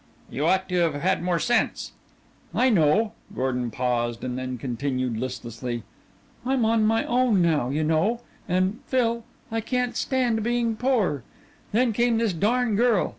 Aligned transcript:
"You 0.31 0.47
ought 0.47 0.67
to've 0.67 0.95
had 0.95 1.21
more 1.21 1.37
sense." 1.37 1.91
"I 2.55 2.71
know," 2.71 3.11
Gordon 3.35 3.69
paused, 3.69 4.23
and 4.23 4.35
then 4.35 4.57
continued 4.57 5.15
listlessly. 5.15 5.83
"I'm 6.43 6.65
on 6.65 6.85
my 6.87 7.05
own 7.05 7.39
now, 7.39 7.69
you 7.69 7.83
know, 7.83 8.21
and 8.49 8.79
Phil, 8.87 9.23
I 9.51 9.61
can't 9.61 9.95
stand 9.95 10.41
being 10.41 10.75
poor. 10.75 11.21
Then 11.71 11.93
came 11.93 12.17
this 12.17 12.33
darn 12.33 12.75
girl. 12.75 13.09